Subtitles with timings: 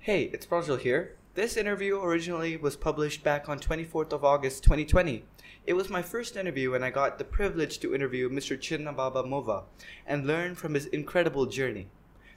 [0.00, 1.16] Hey, it's Pranjal here.
[1.34, 5.24] This interview originally was published back on 24th of August 2020.
[5.66, 8.56] It was my first interview and I got the privilege to interview Mr.
[8.56, 9.64] Chinna Babu Muvva
[10.06, 11.88] and learn from his incredible journey.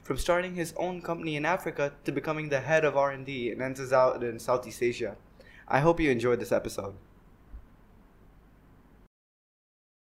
[0.02, 3.88] From starting his own company in Africa to becoming the head of R&D in Enza
[3.88, 5.16] Zaden in Southeast Asia.
[5.68, 6.94] I hope you enjoyed this episode.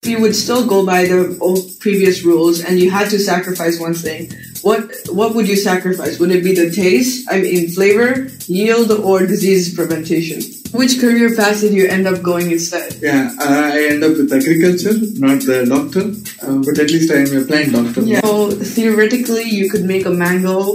[0.04, 3.94] You would still go by the old previous rules and you had to sacrifice one
[3.94, 4.34] thing,
[4.64, 6.20] what what would you sacrifice?
[6.20, 10.42] Would it be the taste, I mean flavor, yield, or disease prevention?
[10.72, 12.96] Which career path did you end up going instead?
[12.96, 16.06] Yeah, uh, I end up with agriculture, not the doctor,
[16.42, 18.02] uh, but at least I am a plant doctor.
[18.02, 18.22] Yeah.
[18.22, 20.74] So theoretically, you could make a mango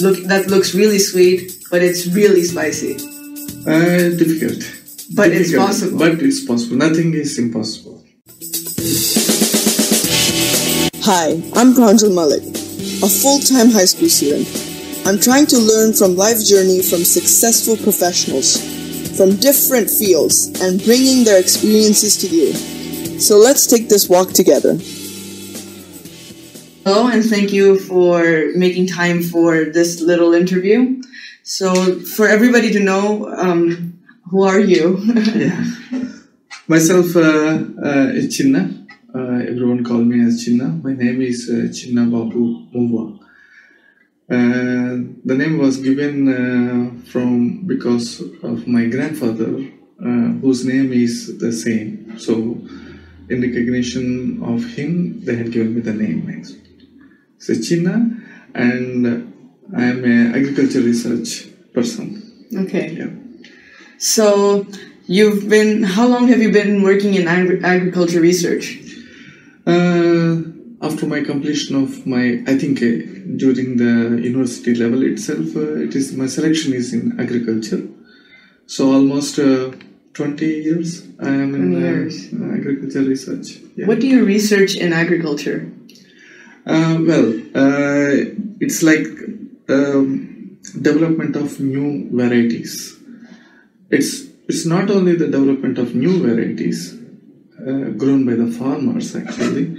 [0.00, 2.94] look that looks really sweet, but it's really spicy.
[3.66, 4.64] Uh, difficult.
[5.14, 5.98] But it's possible.
[5.98, 6.76] But it's possible.
[6.76, 8.02] Nothing is impossible.
[11.06, 12.42] Hi, I'm Pranjal Malik,
[13.02, 14.48] a full-time high school student.
[15.06, 18.76] I'm trying to learn from life journey from successful professionals
[19.16, 22.52] from different fields and bringing their experiences to you.
[23.18, 24.78] So let's take this walk together.
[26.84, 31.02] Hello, and thank you for making time for this little interview.
[31.42, 33.98] So, for everybody to know, um,
[34.30, 34.98] who are you?
[35.34, 35.64] Yeah.
[36.68, 38.85] Myself uh, uh, is Chinna.
[39.16, 40.82] Uh, everyone call me as Chinna.
[40.84, 43.18] My name is uh, Chinna Babu Muvva.
[44.28, 49.52] Uh, the name was given uh, from because of my grandfather,
[50.04, 52.18] uh, whose name is the same.
[52.18, 52.34] So,
[53.30, 56.44] in recognition of him, they had given me the name.
[57.38, 58.22] So Chinna,
[58.54, 59.06] and
[59.74, 62.22] I am an agriculture research person.
[62.54, 62.90] okay.
[62.90, 63.48] Yeah.
[63.96, 64.66] So,
[65.06, 68.85] you've been, how long have you been working in agri- agriculture research?
[69.66, 70.42] Uh,
[70.80, 75.94] after my completion of my, I think uh, during the university level itself, uh, it
[75.94, 77.88] is my selection is in agriculture.
[78.66, 79.72] So almost uh,
[80.14, 82.32] 20 years I am in 20 uh, years.
[82.32, 83.58] agriculture research.
[83.76, 83.86] Yeah.
[83.86, 85.70] What do you research in agriculture?
[86.66, 88.10] Uh, well, uh,
[88.60, 89.06] it's like
[89.68, 92.98] um, development of new varieties.
[93.90, 96.95] It's it's not only the development of new varieties
[97.72, 99.76] grown by the farmers actually.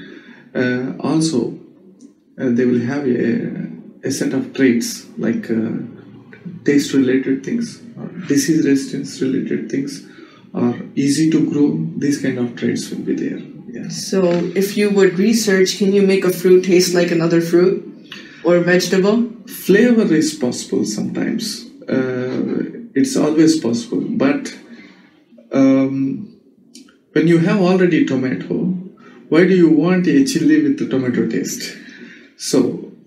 [0.56, 1.58] Uh, also,
[2.40, 3.70] uh, they will have a,
[4.04, 5.72] a set of traits like uh,
[6.66, 10.06] taste related things, or disease resistance related things,
[10.54, 11.86] or easy to grow.
[11.98, 13.40] These kind of traits will be there.
[13.70, 13.90] Yeah.
[13.90, 14.24] So,
[14.56, 17.84] if you would research, can you make a fruit taste like another fruit
[18.44, 19.38] or vegetable?
[19.48, 24.54] flavor is possible sometimes uh, it's always possible but
[25.54, 26.37] um,
[27.18, 28.56] when you have already tomato
[29.30, 31.76] why do you want a chili with the tomato taste?
[32.38, 32.60] So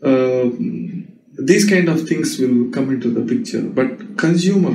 [0.02, 1.08] um,
[1.50, 4.74] these kind of things will come into the picture but consumer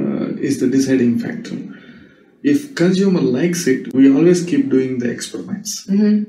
[0.00, 1.58] uh, is the deciding factor.
[2.42, 5.84] If consumer likes it we always keep doing the experiments.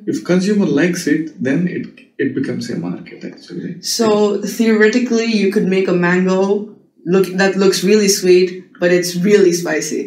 [0.08, 1.86] If consumer likes it then it
[2.18, 3.84] it becomes a market actually.
[3.84, 6.76] So, theoretically, you could make a mango
[7.06, 10.04] look that looks really sweet, but it's really spicy.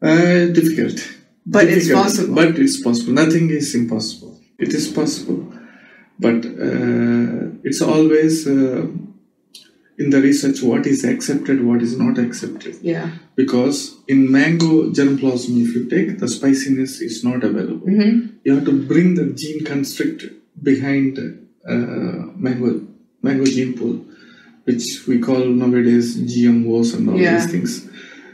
[0.00, 0.98] Uh, difficult.
[1.46, 2.34] But it's possible.
[2.34, 3.12] But it's possible.
[3.12, 4.40] Nothing is impossible.
[4.58, 5.52] It is possible.
[6.18, 8.86] But uh, it's always uh,
[9.98, 12.76] in the research what is accepted, what is not accepted.
[12.82, 13.10] Yeah.
[13.36, 17.86] Because in mango germplasm, if you take, the spiciness is not available.
[17.86, 18.36] Mm-hmm.
[18.44, 20.24] You have to bring the gene construct
[20.62, 21.18] behind
[21.68, 21.74] uh,
[22.36, 22.86] mango,
[23.22, 24.04] mango gene pool,
[24.64, 27.36] which we call nowadays GMOs and all Yeah.
[27.38, 27.88] these things.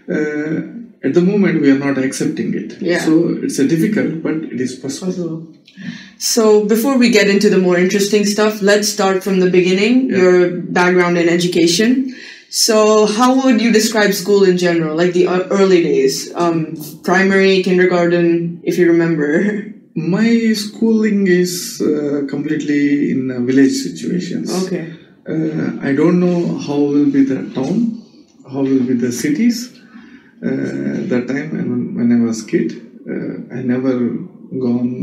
[0.08, 2.80] Uh, at the moment, we are not accepting it.
[2.80, 2.98] Yeah.
[2.98, 5.46] So it's a difficult, but it is possible.
[6.18, 10.10] So, before we get into the more interesting stuff, let's start from the beginning.
[10.10, 10.16] Yeah.
[10.18, 12.14] Your background in education.
[12.50, 17.62] So, how would you describe school in general, like the uh, early days, um, primary,
[17.62, 19.72] kindergarten, if you remember?
[19.94, 24.66] My schooling is uh, completely in uh, village situations.
[24.66, 24.94] Okay.
[25.26, 28.02] Uh, I don't know how will be the town,
[28.50, 29.79] how will be the cities.
[30.42, 32.72] Uh, that time when, when I was kid,
[33.06, 33.92] uh, I never
[34.66, 34.94] gone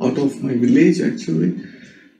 [0.00, 1.60] uh, out of my village actually.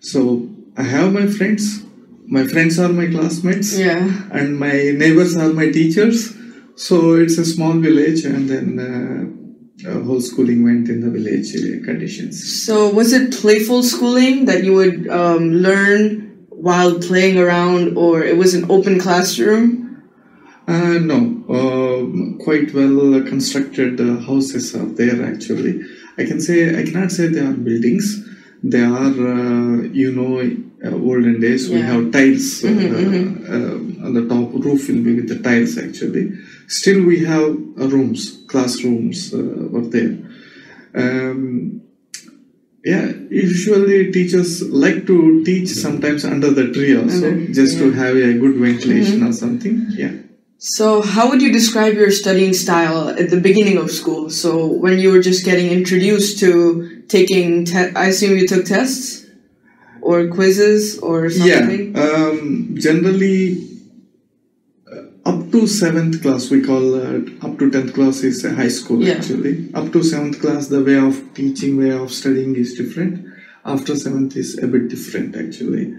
[0.01, 1.85] So I have my friends.
[2.27, 4.05] My friends are my classmates, Yeah.
[4.33, 6.35] and my neighbors are my teachers.
[6.75, 11.55] So it's a small village, and then uh, uh, whole schooling went in the village
[11.57, 12.65] uh, conditions.
[12.67, 18.37] So, was it playful schooling that you would um, learn while playing around, or it
[18.37, 19.88] was an open classroom?
[20.75, 21.19] Uh, no,
[21.59, 25.75] um quite well constructed uh, houses are there actually.
[26.21, 28.07] I can say I cannot say they are buildings.
[28.63, 30.33] They are, uh, you know,
[30.85, 35.15] uh, olden days we have tiles uh, Mhm, uh, and the top roof will be
[35.19, 36.25] with the tiles actually.
[36.67, 37.47] Still, we have
[37.81, 39.39] uh, rooms, classrooms uh,
[39.73, 40.15] were there.
[41.03, 41.81] Um,
[42.85, 44.51] yeah, usually teachers
[44.85, 49.23] like to teach sometimes under the tree also, Under- just to have a good ventilation
[49.29, 49.87] or something.
[50.03, 50.15] Yeah.
[50.61, 54.29] So, how would you describe your studying style at the beginning of school?
[54.29, 59.25] So, when you were just getting introduced to taking, te- I assume you took tests
[60.01, 61.95] or quizzes or something.
[61.95, 63.69] Yeah, um, generally
[64.91, 68.69] uh, up to seventh class, we call uh, up to tenth class is a high
[68.69, 69.15] school Yeah.
[69.15, 69.73] actually.
[69.75, 73.25] Up to seventh class, the way of teaching, way of studying is different.
[73.65, 75.95] After seventh is a bit different actually.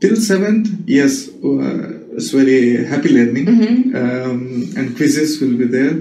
[0.00, 3.48] Till seventh, yes, uh, it's very happy learning,
[4.02, 4.40] um,
[4.76, 5.96] and quizzes will be there,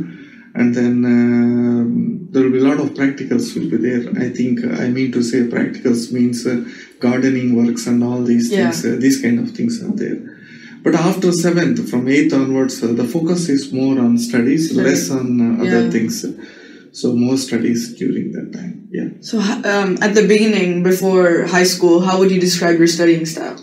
[0.60, 4.04] and then um, there will be a lot of practicals will be there.
[4.26, 6.64] I think uh, I mean to say practicals means uh,
[7.00, 8.72] gardening works and all these Yeah.
[8.72, 8.86] things.
[8.86, 10.20] Uh, these kind of things are there.
[10.84, 14.88] But after seventh, from eighth onwards, uh, the focus is more on studies, Study.
[14.90, 16.24] less on uh, other things.
[17.00, 18.88] So more studies during that time.
[18.92, 19.10] Yeah.
[19.20, 23.58] So, um, at the beginning, before high school, how would you describe your studying style?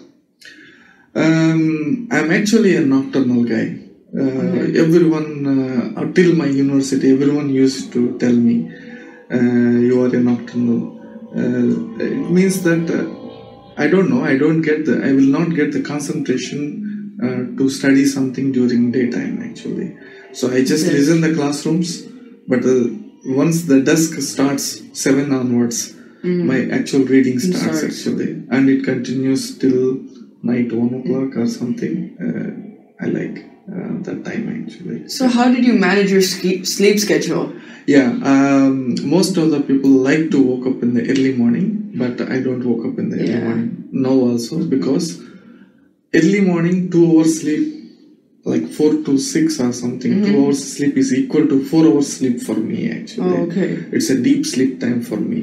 [1.15, 3.79] Um, I'm actually a nocturnal guy.
[4.17, 8.71] Uh, Everyone, uh, until my university, everyone used to tell me,
[9.31, 10.81] uh, "You are a nocturnal."
[11.35, 13.05] Uh, it means that uh,
[13.77, 14.23] I don't know.
[14.25, 15.03] I don't get the.
[15.05, 19.43] I will not get the concentration uh, to study something during daytime.
[19.43, 19.97] Actually,
[20.33, 20.95] so I just Yes.
[20.95, 22.03] listen the classrooms.
[22.49, 22.65] But
[23.25, 27.83] once the dusk starts, seven onwards, my actual reading starts, starts.
[27.85, 30.01] actually, and it continues till
[30.43, 31.97] night one o'clock or something.
[32.21, 35.09] Uh, I like uh, that time actually.
[35.09, 37.53] So, how did you manage your sleep, sleep schedule?
[37.87, 42.21] Yeah, um, most of the people like to wake up in the early morning, but
[42.21, 43.45] I don't wake up in the early Yeah.
[43.45, 45.21] morning now also because
[46.15, 47.65] early morning two hours sleep,
[48.45, 50.23] like four to six or something.
[50.25, 53.37] Two hours sleep is equal to four hours sleep for me actually.
[53.37, 53.85] Oh, okay.
[53.93, 55.41] It's a deep sleep time for me.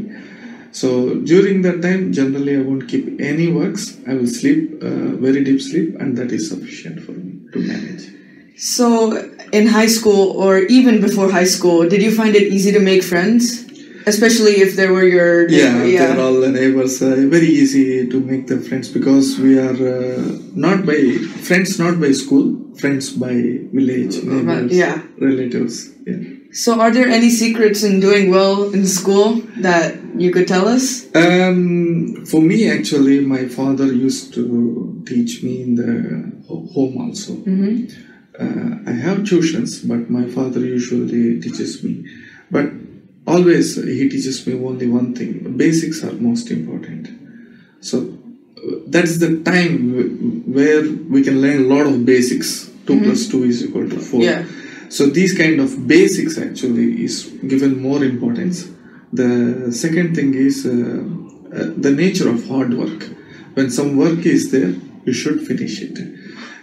[0.71, 3.97] So during that time, generally I won't keep any works.
[4.07, 8.19] I will sleep, uh, very deep sleep, and that is sufficient for me to manage.
[8.59, 9.15] So,
[9.53, 13.03] in high school or even before high school, did you find it easy to make
[13.03, 13.65] friends?
[14.05, 16.07] Especially if they were your Yeah, yeah.
[16.07, 17.01] they're all the neighbors.
[17.01, 20.99] Uh, very easy to make the friends because we are uh, not by
[21.47, 23.33] friends, not by school, friends by
[23.71, 25.03] village, neighbors, yeah.
[25.19, 25.91] relatives.
[26.05, 26.17] Yeah.
[26.51, 31.05] So, are there any secrets in doing well in school that you could tell us?
[31.15, 35.91] Um, for me, actually, my father used to teach me in the
[36.47, 37.33] home also.
[38.39, 42.05] Uh, I have tuitions, but my father usually teaches me.
[42.51, 42.71] But
[43.27, 47.09] always he teaches me only one thing: basics are most important.
[47.81, 47.97] So
[48.57, 52.67] uh, that's the time where we can learn a lot of basics.
[52.87, 54.21] 2 plus two is equal to four.
[54.21, 54.45] Yeah.
[54.89, 58.67] So these kind of basics actually is given more importance.
[59.11, 63.03] The second thing is uh, uh, the nature of hard work.
[63.55, 64.73] When some work is there,
[65.05, 65.97] you should finish it.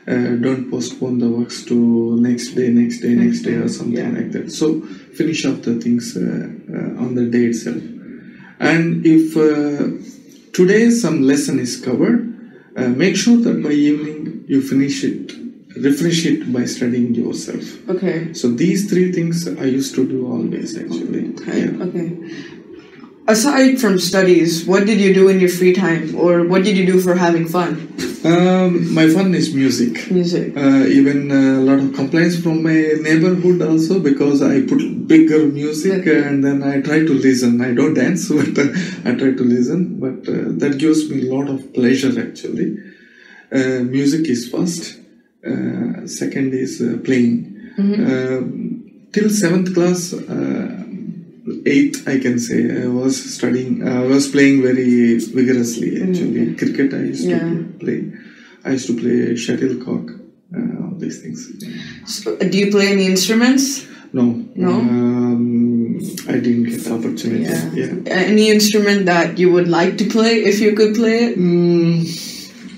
[0.07, 4.11] Uh, don't postpone the works to next day, next day, next day, or something Yeah.
[4.11, 4.53] like that.
[4.53, 7.83] So finish up the things uh, uh, on the day itself.
[8.61, 9.89] And if uh,
[10.53, 12.21] today some lesson is covered,
[12.77, 15.33] uh, make sure that by evening you finish it,
[15.79, 17.65] refresh it by studying yourself.
[17.89, 18.33] Okay.
[18.33, 21.31] So these three things I used to do always actually.
[21.35, 21.61] Okay.
[21.67, 21.85] Yeah.
[21.85, 22.09] Okay.
[23.29, 26.87] Aside from studies, what did you do in your free time, or what did you
[26.87, 27.93] do for having fun?
[28.25, 30.09] Um, my fun is music.
[30.13, 30.57] Music.
[30.57, 36.07] Uh, even a lot of complaints from my neighborhood also because I put bigger music
[36.07, 36.23] Okay.
[36.23, 37.61] and then I try to listen.
[37.61, 38.69] I don't dance, but uh,
[39.05, 39.99] I try to listen.
[39.99, 42.79] But uh, that gives me a lot of pleasure actually.
[43.51, 45.01] Uh, music is first.
[45.51, 47.53] Uh, second is uh, playing.
[47.79, 50.85] Um, till seventh class, uh,
[51.67, 53.87] eighth I can say I was studying.
[53.87, 56.55] I was playing very vigorously actually.
[56.55, 57.41] Cricket I used Yeah.
[57.41, 57.99] to play.
[58.65, 60.11] I used to play shuttlecock.
[60.57, 61.39] Uh, all these things.
[62.07, 63.87] So, do you play any instruments?
[64.13, 64.25] No.
[64.55, 64.71] No?
[64.71, 65.99] Um,
[66.29, 67.45] I didn't get the opportunity.
[67.45, 67.71] Yeah.
[67.75, 67.93] yeah.
[68.07, 71.39] Any instrument that you would like to play if you could play it?
[71.39, 72.07] Mm,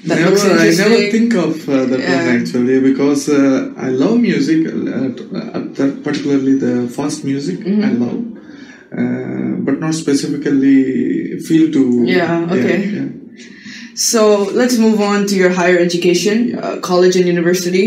[0.04, 2.26] That never, I never think of uh, that Yeah.
[2.26, 5.10] one actually because uh, I love music, uh,
[6.06, 7.58] particularly the fast music.
[7.58, 7.84] Mm-hmm.
[7.88, 8.20] I love,
[8.98, 12.04] uh, but not specifically feel to.
[12.06, 12.78] Yeah, okay.
[12.86, 13.08] yeah.
[13.94, 17.86] So let's move on to your higher education, uh, college and university.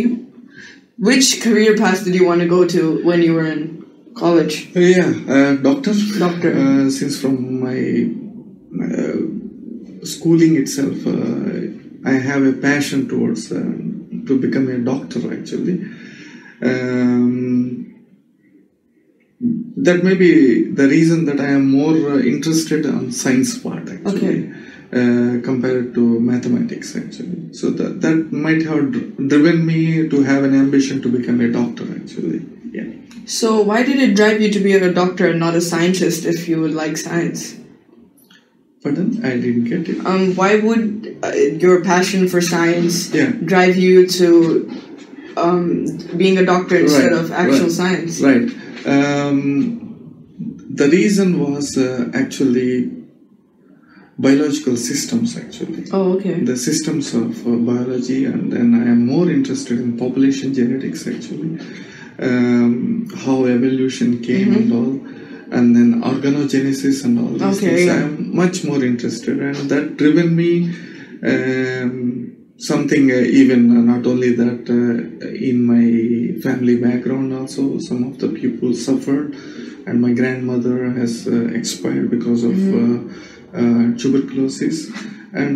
[0.98, 4.70] Which career path did you want to go to when you were in college?
[4.76, 5.94] Uh, Yeah, uh, doctor.
[6.20, 6.52] Doctor.
[6.54, 7.80] Uh, since from my
[8.86, 10.98] uh, schooling itself,
[12.06, 13.56] I have a passion towards uh,
[14.28, 15.86] to become a doctor actually.
[16.62, 17.88] Um,
[19.78, 24.54] that may be the reason that I am more uh, interested on science part actually.
[24.94, 28.92] Uh, compared to mathematics actually so that, that might have
[29.30, 32.92] driven me to have an ambition to become a doctor actually yeah
[33.26, 36.50] So why did it drive you to be a doctor and not a scientist if
[36.50, 37.56] you would like science?
[38.84, 41.32] Pardon i didn't get it Um, why would uh,
[41.66, 43.32] your passion for science Yeah.
[43.54, 44.28] drive you to
[45.38, 45.66] um,
[46.22, 48.14] being a doctor instead Right, of actual right, science?
[48.30, 48.48] Right.
[48.96, 49.36] Um,
[50.82, 52.74] the reason was uh, actually
[54.18, 55.86] biological systems, actually.
[55.92, 56.36] Oh, okay.
[56.52, 61.60] The systems of uh, biology, and then I am more interested in population genetics, actually.
[62.20, 64.94] Um, how evolution came and all,
[65.56, 67.86] and then organogenesis and all these Okay, things.
[67.86, 67.94] yeah.
[67.94, 70.52] I am much more interested, and that driven me.
[71.32, 75.86] Um, something uh, even uh, not only that uh, in my
[76.46, 79.34] family background also some of the people suffered
[79.88, 83.00] and my grandmother has uh, expired because of uh,
[83.60, 84.78] uh, tuberculosis
[85.34, 85.54] and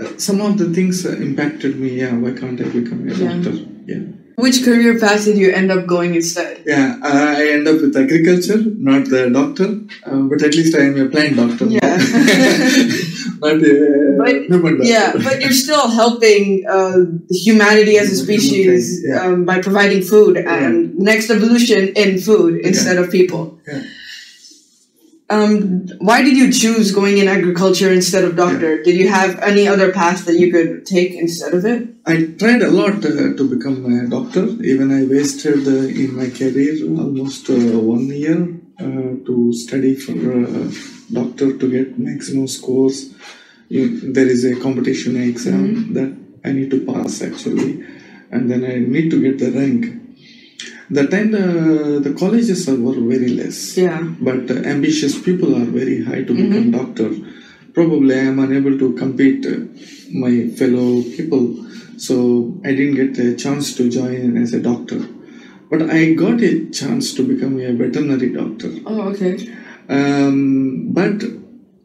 [0.00, 3.34] uh, some of the things uh, impacted me yeah why can't i become a Yeah.
[3.34, 3.54] doctor
[3.92, 4.04] yeah
[4.44, 6.54] Which career path did you end up going instead?
[6.72, 9.68] yeah i end up with agriculture not the doctor
[10.08, 11.66] uh, but at least i am a plant doctor.
[11.76, 11.96] Yeah.
[13.44, 13.74] not a
[14.20, 16.44] But- doctor Yeah, but you're still helping
[16.76, 16.98] uh,
[17.30, 19.22] humanity as a species Yeah.
[19.22, 20.74] um, by providing food and
[21.10, 23.42] next evolution in food instead of people.
[23.66, 23.82] Yeah.
[25.30, 28.82] Um, why did you choose going in agriculture instead of doctor?
[28.82, 31.86] Did you have any other path that you could take instead of it?
[32.06, 34.46] I tried a lot uh, to become a doctor.
[34.64, 40.12] Even I wasted uh, in my career almost uh, one year uh, to study for
[40.12, 40.72] a
[41.12, 43.12] doctor to get maximum scores.
[43.68, 47.84] You, there is a competition exam that I need to pass actually,
[48.30, 50.07] and then I need to get the rank.
[50.90, 54.02] That time the, the colleges are, were very less Yeah.
[54.28, 57.10] but uh, ambitious people are very high to become doctor
[57.78, 59.58] probably i am unable to compete uh,
[60.24, 61.42] my fellow people
[62.06, 62.14] so
[62.68, 65.00] i didn't get a chance to join as a doctor
[65.70, 69.34] but i got a chance to become a veterinary doctor Oh, okay.
[69.96, 71.16] um, but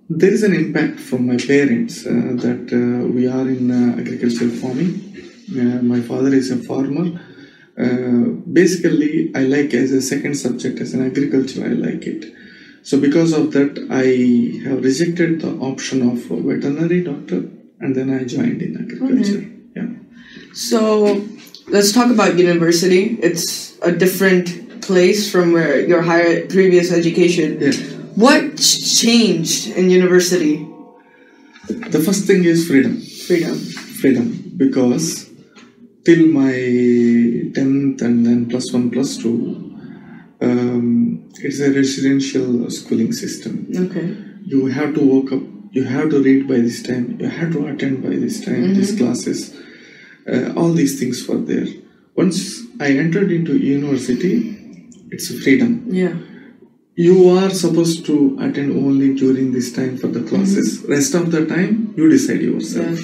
[0.10, 2.12] there is an impact from my parents uh,
[2.46, 4.92] that uh, we are in uh, agricultural farming.
[5.60, 7.06] Uh, my father is a farmer.
[7.78, 11.66] Uh, basically, I like as a second subject as an agriculture.
[11.66, 12.34] I like it.
[12.84, 17.50] So because of that, I have rejected the option of a veterinary doctor,
[17.80, 19.50] and then I joined in agriculture.
[19.76, 19.90] Yeah.
[20.54, 21.26] So
[21.68, 23.18] let's talk about university.
[23.22, 27.60] It's a different place from where your higher previous education.
[27.60, 27.72] Yeah.
[28.16, 30.68] What changed in university?
[31.68, 33.02] The first thing is freedom.
[33.02, 33.58] Freedom.
[34.04, 35.30] freedom because
[36.06, 36.54] till my
[37.58, 39.74] 10th and then plus 1 plus 2
[40.42, 43.68] um, it's a residential schooling system.
[43.86, 44.08] Okay.
[44.46, 45.42] you have to wake up
[45.72, 48.96] you have to read by this time you have to attend by this time these
[48.98, 49.56] classes
[50.28, 51.68] uh, all these things were there.
[52.16, 54.36] Once i entered into university
[55.12, 55.86] it's freedom.
[55.88, 56.16] Yeah.
[56.96, 60.84] you are supposed to attend only during this time for the classes.
[60.88, 63.00] Rest of the time you decide yourself.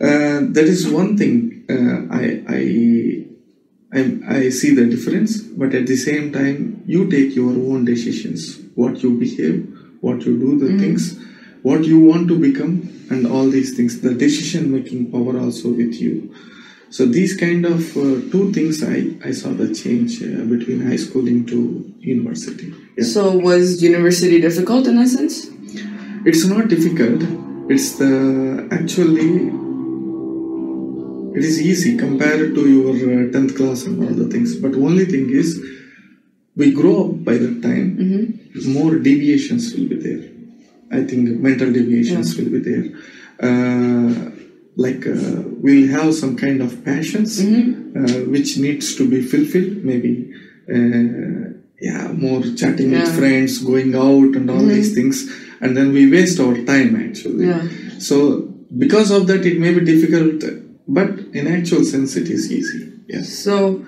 [0.00, 0.06] Yeah.
[0.06, 3.24] uh, that is one thing uh, I, I
[3.94, 8.58] I see the difference, but at the same time, you take your own decisions.
[8.74, 9.68] What you behave,
[10.00, 11.16] what you do, the things,
[11.62, 14.00] what you want to become, and all these things.
[14.00, 16.34] The decision making power also with you.
[16.90, 18.02] So these kind of uh,
[18.32, 22.74] two things, I I saw the change uh, between high school into university.
[22.96, 23.04] Yeah.
[23.04, 25.46] So was university difficult in essence?
[26.26, 27.22] It's not difficult.
[27.70, 29.50] It's the actually
[31.34, 34.56] it is easy compared to your uh, 10th class and all the things.
[34.56, 35.48] But only thing is
[36.56, 37.88] we grow up by that time.
[38.66, 40.22] More deviations will be there.
[40.90, 42.86] I think mental deviations will be there.
[43.48, 44.30] Uh,
[44.76, 47.40] like uh, we'll have some kind of passions
[47.96, 49.84] uh, which needs to be fulfilled.
[49.84, 50.32] Maybe
[50.72, 55.16] uh, yeah, more chatting with friends, going out, and all these things,
[55.60, 57.46] and then we waste our time actually.
[57.48, 57.66] Yeah.
[57.98, 58.40] So
[58.76, 60.42] because of that, it may be difficult,
[60.86, 62.92] but in actual sense, it is easy.
[63.08, 63.84] Yes, So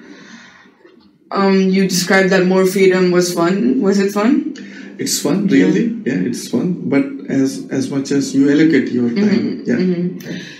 [1.30, 3.80] um you described that more freedom was fun.
[3.80, 4.54] Was it fun?
[4.98, 5.86] it's fun, really.
[6.06, 9.80] Yeah, it's fun, but as as much as you allocate your time, yeah.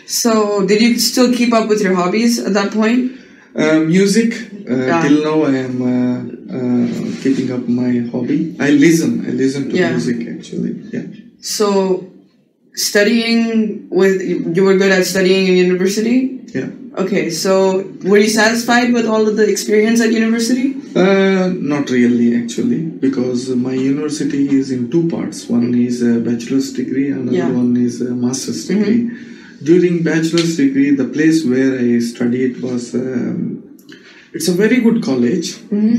[0.07, 3.12] So did you still keep up with your hobbies at that point?
[3.55, 4.33] Uh, music.
[4.69, 5.02] Uh, Yeah.
[5.09, 6.19] Till now, I am uh,
[6.57, 6.87] uh,
[7.23, 8.40] keeping up my hobby.
[8.61, 9.25] I listen.
[9.28, 9.90] I listen to Yeah.
[9.97, 10.73] music actually.
[10.93, 11.07] Yeah.
[11.40, 11.66] So
[12.76, 16.18] studying with you were good at studying in university.
[16.54, 16.71] Yeah.
[16.97, 20.75] Okay, so were you satisfied with all of the experience at university?
[20.95, 25.47] Uh, not really, actually, because my university is in two parts.
[25.47, 27.50] One is a bachelor's degree, another Yeah.
[27.50, 29.11] one is a master's degree.
[29.62, 33.38] During bachelor's degree, the place where I studied was um,
[34.33, 35.49] it's a very good college,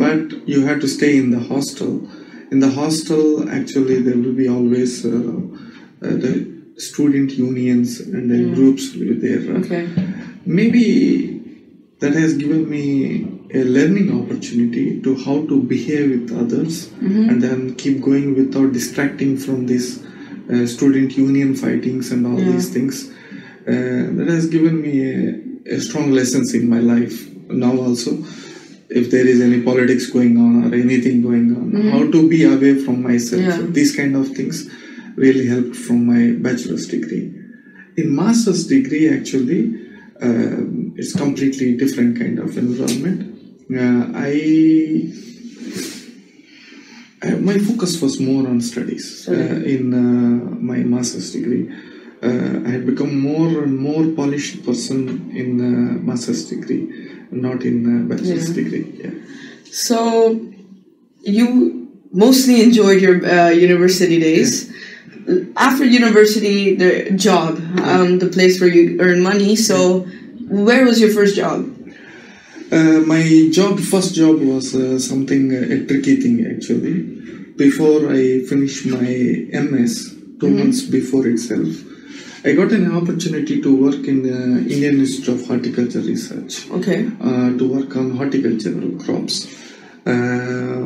[0.03, 2.07] but you had to stay in the hostel.
[2.51, 6.33] In the hostel, actually, there will be always uh, uh, the
[6.77, 9.55] student unions and then groups will be there.
[9.57, 9.89] Okay.
[10.45, 11.41] Maybe
[11.99, 17.75] that has given me a learning opportunity to how to behave with others and then
[17.75, 20.03] keep going without distracting from this
[20.51, 22.51] uh, student union fightings and all Yeah.
[22.51, 23.09] these things.
[23.67, 28.11] Uh, that has given me a, a strong lessons in my life now also.
[28.89, 32.75] If there is any politics going on or anything going on, how to be away
[32.75, 33.41] from myself.
[33.41, 33.61] Yeah.
[33.61, 34.69] These kind of things
[35.17, 37.25] really helped from my bachelor's degree.
[37.97, 39.61] In master's degree, actually,
[40.21, 43.19] um, it's completely different kind of environment.
[43.69, 45.11] Uh, I,
[47.23, 49.33] I my focus was more on studies uh,
[49.75, 51.65] in uh, my master's degree.
[52.23, 56.83] Uh, I had become more and more polished person in uh, master's degree,
[57.31, 58.55] not in uh, bachelor's Yeah.
[58.61, 58.85] degree.
[59.03, 59.11] Yeah.
[59.65, 59.97] So
[61.21, 61.47] you
[62.11, 64.71] mostly enjoyed your uh, university days.
[65.55, 69.55] After university, the job, um, the place where you earn money.
[69.55, 70.01] So,
[70.47, 71.73] where was your first job?
[72.71, 76.95] Uh, my job, first job was uh, something uh, a tricky thing actually.
[77.57, 79.07] Before I finished my
[79.51, 81.67] MS, 2 months before itself,
[82.45, 87.09] I got an opportunity to work in the Indian Institute of Horticulture Research Okay.
[87.19, 89.47] uh, to work on horticultural crops.
[90.05, 90.85] Uh,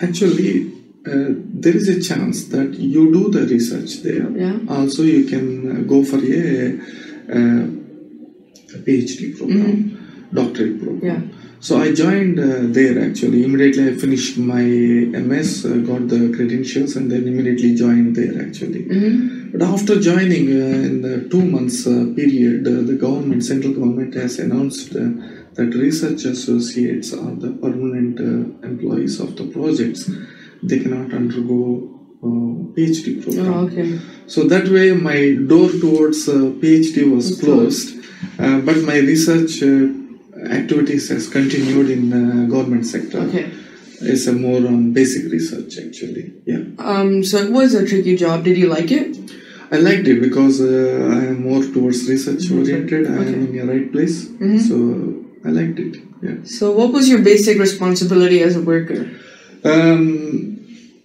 [0.00, 0.72] actually,
[1.06, 4.30] uh, there is a chance that you do the research there.
[4.30, 4.58] Yeah.
[4.68, 6.78] Also, you can uh, go for a,
[7.28, 7.64] uh,
[8.74, 11.00] a PhD program, doctorate program.
[11.02, 11.36] Yeah.
[11.60, 13.44] So I joined uh, there actually.
[13.44, 18.84] Immediately I finished my MS, got the credentials, and then immediately joined there actually.
[19.52, 24.14] But after joining uh, in the two months uh, period, uh, the government, central government
[24.14, 25.10] has announced uh,
[25.54, 30.08] that research associates are the permanent uh, employees of the projects.
[30.62, 31.60] They cannot undergo
[32.22, 32.26] uh,
[32.74, 33.54] PhD program.
[33.54, 33.98] Oh, okay.
[34.26, 37.86] So that way, my door towards uh, PhD was Was closed,
[38.38, 39.88] uh, but my research uh,
[40.60, 43.20] activities has continued in uh, government sector.
[43.20, 43.50] Okay.
[44.02, 46.32] It's a more on basic research actually.
[46.46, 47.22] Yeah, Um.
[47.24, 48.44] So it was a tricky job.
[48.44, 49.16] Did you like it?
[49.72, 53.06] I liked it because uh, I am more towards research oriented.
[53.06, 54.16] I am in the right place,
[54.68, 54.76] so
[55.44, 55.96] I liked it.
[56.22, 56.38] Yeah.
[56.44, 59.00] So what was your basic responsibility as a worker?
[59.64, 60.56] Um,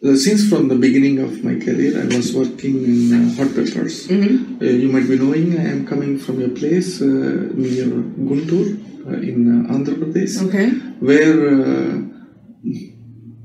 [0.04, 4.08] uh, since from the beginning of my career, I was working in uh, hot peppers.
[4.08, 4.62] Mm-hmm.
[4.62, 7.86] Uh, you might be knowing I am coming from a place uh, near
[8.30, 8.66] Guntur
[9.08, 10.70] uh, in uh, Andhra Pradesh, Okay.
[11.00, 12.02] where uh,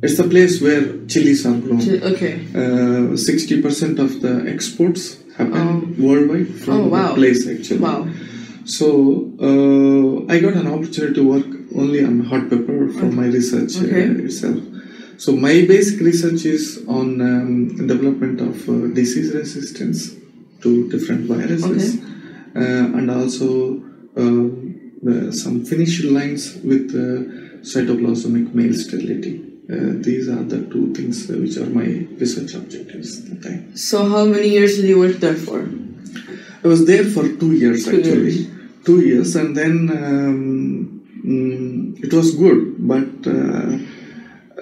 [0.03, 1.81] it's the place where chilies are grown.
[2.13, 2.47] Okay.
[2.55, 7.09] Uh, Sixty percent of the exports happen worldwide from Oh, wow.
[7.09, 7.81] that place actually.
[7.81, 8.09] Wow.
[8.65, 8.87] So
[9.41, 13.87] uh, I got an opportunity to work only on hot pepper for my research uh,
[13.87, 14.05] Okay.
[14.29, 14.59] itself.
[15.23, 20.15] So my basic research is on um, development of uh, disease resistance
[20.63, 22.01] to different viruses,
[22.57, 23.83] uh, and also
[24.15, 29.35] the, some finish lines with uh, cytoplasmic male sterility.
[29.71, 31.89] Uh, these are the two things uh, which are my
[32.23, 33.77] research objectives at the time.
[33.77, 35.69] So how many years did you work there for?
[36.65, 38.33] I was there for two years Two actually.
[38.33, 38.49] years.
[38.87, 42.61] Two years, and then um, mm, it was good,
[42.93, 43.79] but uh,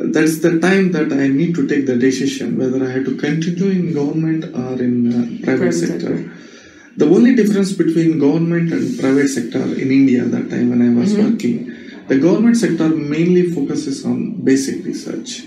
[0.01, 3.71] that's the time that I need to take the decision whether I have to continue
[3.71, 6.31] in government or in uh, private, sector.
[6.97, 11.17] The only difference between government and private sector in India that time when I was
[11.17, 11.75] working,
[12.09, 15.43] the government sector mainly focuses on basic research,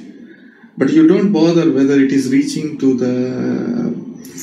[0.78, 3.16] but you don't bother whether it is reaching to the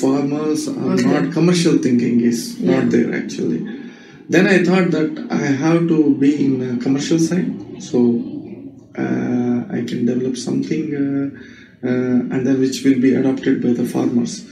[0.01, 1.05] farmers or Okay.
[1.05, 1.33] not.
[1.33, 2.81] Commercial thinking is Yeah.
[2.81, 3.61] not there actually.
[4.29, 7.99] Then I thought that I have to be in commercial side, so
[9.79, 14.45] I can develop something, uh, uh, and then which will be adopted by the farmers.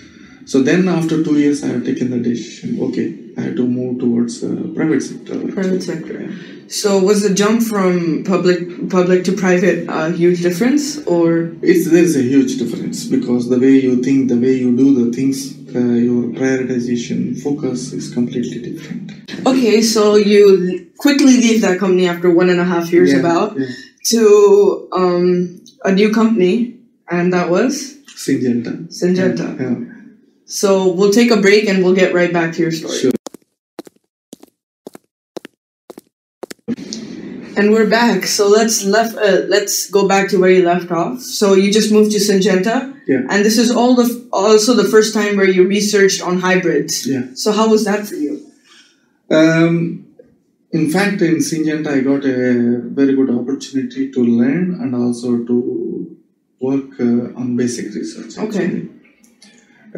[0.44, 2.80] So then, after two years, I have taken the decision.
[2.80, 5.36] Okay, I have to move towards uh, private sector.
[5.52, 6.32] Private sector.
[6.68, 12.02] So was the jump from public public to private a huge difference, or It's there
[12.02, 15.36] is a huge difference because the way you think, the way you do the things,
[15.74, 19.12] uh, your prioritization focus is completely different.
[19.46, 19.80] okay?
[19.82, 23.66] So you quickly leave that company after one and a half years, Yeah, about yeah.
[24.10, 26.78] To um, a new company,
[27.10, 28.88] and that was Syngenta.
[28.88, 29.58] Syngenta.
[29.60, 29.92] Yeah.
[30.46, 32.98] So we'll take a break and we'll get right back to your story.
[32.98, 33.12] Sure.
[37.56, 38.26] And we're back.
[38.26, 39.16] So let's left.
[39.16, 41.20] Uh, let's go back to where you left off.
[41.20, 43.22] So you just moved to Syngenta, Yeah.
[43.30, 47.06] and this is all the also the first time where you researched on hybrids.
[47.06, 47.22] Yeah.
[47.34, 48.44] So how was that for you?
[49.30, 50.05] Um,
[50.78, 52.40] in fact, in Syngenta, I got a
[52.98, 55.56] very good opportunity to learn and also to
[56.60, 58.32] work uh, on basic research.
[58.38, 58.88] Okay.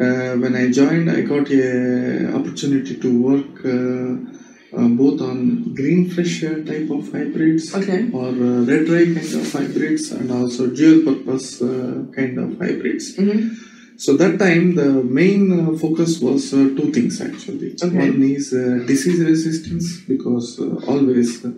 [0.03, 6.09] Uh, when I joined, I got a opportunity to work uh, uh, both on green
[6.09, 8.09] fresh type of hybrids Okay.
[8.11, 13.15] or uh, red dry kind of hybrids and also dual purpose uh, kind of hybrids.
[13.17, 13.68] Mm-hmm.
[14.03, 14.89] So that time the
[15.21, 17.69] main uh, focus was uh, two things actually.
[17.85, 17.97] Okay.
[18.09, 21.51] One is uh, disease resistance because uh, always uh,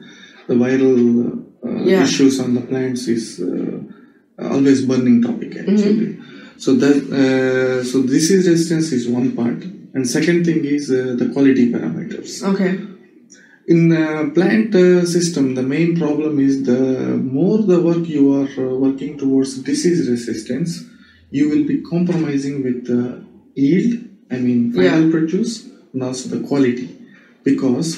[0.49, 0.97] the viral
[1.67, 2.03] uh, Yeah.
[2.07, 3.77] issues on the plants is uh,
[4.55, 6.11] always burning topic actually.
[6.63, 9.59] So that uh, so disease resistance is one part,
[9.95, 12.31] and second thing is uh, the quality parameters.
[12.51, 12.71] Okay.
[13.73, 16.81] In uh, plant uh, system, the main problem is the
[17.37, 20.71] more the work you are uh, working towards disease resistance,
[21.31, 23.91] you will be compromising with the yield.
[24.29, 26.87] I mean, final produce and also the quality,
[27.43, 27.89] because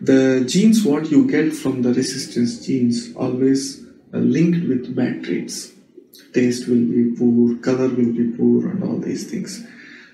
[0.00, 5.72] the genes what you get from the resistance genes always uh, linked with bad traits.
[6.34, 9.64] Taste will be poor, color will be poor, and all these things.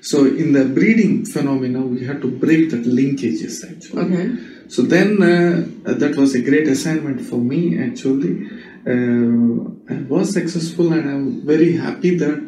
[0.01, 4.03] So in the breeding phenomena, we have to break that linkages actually.
[4.05, 4.27] Okay.
[4.69, 8.49] So then uh, that was a great assignment for me actually.
[8.93, 12.41] Uh, I was successful and I'm very happy that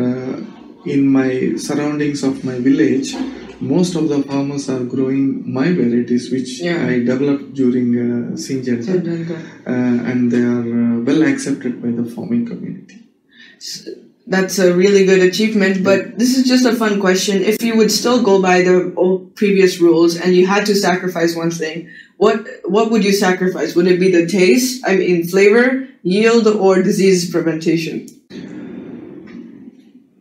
[0.00, 0.34] uh,
[0.94, 3.14] in my surroundings of my village,
[3.60, 5.24] most of the farmers are growing
[5.58, 6.86] my varieties which Yeah.
[6.86, 8.94] I developed during uh, Syngenta.
[9.66, 12.98] uh, and they are uh, well accepted by the farming community.
[14.26, 17.42] That's a really good achievement, but this is just a fun question.
[17.42, 21.34] If you would still go by the old previous rules and you had to sacrifice
[21.34, 21.90] one thing,
[22.22, 23.74] what what would you sacrifice?
[23.74, 28.06] Would it be the taste, I mean flavor, yield, or disease prevention?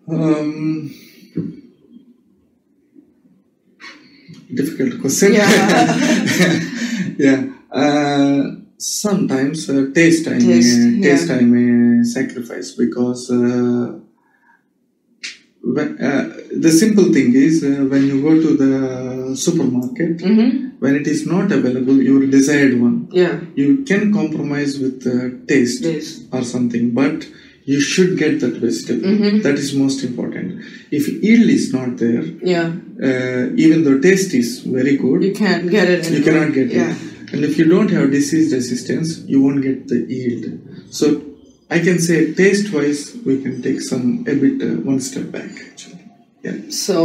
[0.09, 0.89] Um,
[4.59, 5.33] difficult question.
[5.33, 5.45] Yeah.
[7.25, 7.39] yeah.
[7.69, 8.41] Uh,
[8.77, 11.29] sometimes uh, taste I Taste, may taste.
[11.29, 13.99] I may sacrifice because uh,
[15.63, 20.49] the simple thing is uh, when you go to the supermarket Mm-hmm.
[20.79, 23.39] when it is not available your desired one Yeah.
[23.55, 26.27] you can compromise with uh, taste Taste.
[26.31, 27.27] or something but
[27.65, 29.43] you should get that vegetable Mhm.
[29.43, 30.47] That is most important
[30.99, 32.67] if yield is not there Yeah.
[33.07, 36.11] uh, even though taste is very good You can't get it.
[36.11, 36.91] you cannot get Yeah.
[36.91, 40.45] it and if you don't have disease resistance you won't get the yield
[40.89, 41.05] so
[41.75, 45.51] i can say taste wise we can take some a bit uh, one step back
[45.69, 45.99] actually
[46.45, 46.95] yeah So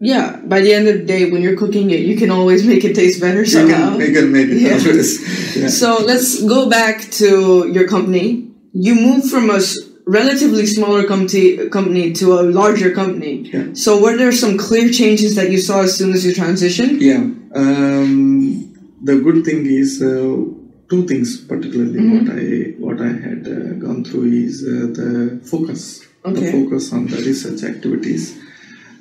[0.00, 2.84] yeah, by the end of the day, when you're cooking it, you can always make
[2.84, 3.96] it taste better somehow.
[3.96, 4.76] you can make it Yeah.
[5.62, 5.68] yeah.
[5.68, 7.28] So let's go back to
[7.76, 8.50] your company.
[8.72, 9.60] You moved from a
[10.06, 13.34] relatively smaller company company to a larger company.
[13.54, 13.66] Yeah.
[13.84, 17.00] So were there some clear changes that you saw as soon as you transitioned?
[17.00, 17.22] Yeah.
[17.62, 20.36] Um, the good thing is uh,
[20.88, 22.44] two things particularly what I
[22.86, 26.40] what I had uh, gone through is uh, the focus, Okay.
[26.40, 28.38] the focus on the research activities.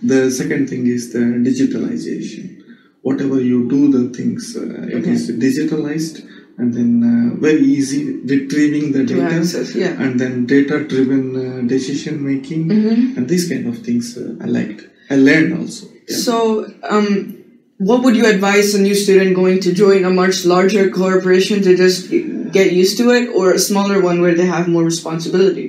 [0.01, 2.61] The second thing is the digitalization.
[3.01, 4.61] Whatever you do, the things uh,
[4.97, 5.11] Okay.
[5.11, 6.15] is digitalized
[6.57, 8.01] and then uh, very easy
[8.33, 9.99] retrieving the data access, yeah.
[10.03, 13.17] and then data driven uh, decision making Mhm.
[13.17, 14.81] and these kind of things uh, I liked.
[15.09, 15.87] I learned also.
[16.07, 16.15] Yeah.
[16.27, 16.35] So
[16.83, 17.42] um,
[17.89, 21.75] what would you advise a new student going to join a much larger corporation to
[21.83, 22.09] just
[22.57, 25.67] get used to it, or a smaller one where they have more responsibility?